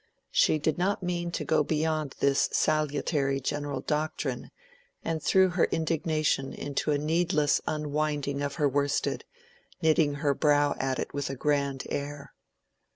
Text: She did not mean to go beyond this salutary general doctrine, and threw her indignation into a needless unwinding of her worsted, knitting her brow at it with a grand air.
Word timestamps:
She 0.31 0.57
did 0.57 0.79
not 0.79 1.03
mean 1.03 1.29
to 1.33 1.45
go 1.45 1.63
beyond 1.63 2.15
this 2.19 2.49
salutary 2.51 3.39
general 3.39 3.81
doctrine, 3.81 4.49
and 5.05 5.21
threw 5.21 5.49
her 5.49 5.65
indignation 5.65 6.53
into 6.53 6.89
a 6.89 6.97
needless 6.97 7.61
unwinding 7.67 8.41
of 8.41 8.55
her 8.55 8.67
worsted, 8.67 9.25
knitting 9.79 10.15
her 10.15 10.33
brow 10.33 10.75
at 10.79 10.97
it 10.97 11.13
with 11.13 11.29
a 11.29 11.35
grand 11.35 11.83
air. 11.87 12.33